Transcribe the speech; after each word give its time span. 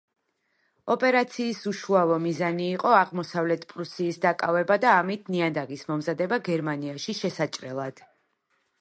ოპერაციის 0.93 1.59
უშუალო 1.71 2.17
მიზანი 2.23 2.65
იყო 2.79 2.95
აღმოსავლეთ 3.01 3.69
პრუსიის 3.75 4.19
დაკავება 4.25 4.81
და 4.87 4.97
ამით 5.05 5.33
ნიადაგის 5.37 5.89
მომზადება 5.93 6.45
გერმანიაში 6.53 7.21
შესაჭრელად. 7.25 8.07